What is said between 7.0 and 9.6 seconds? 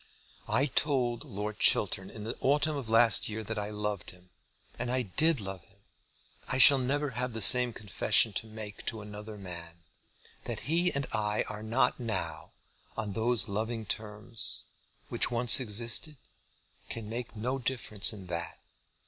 have the same confession to make to another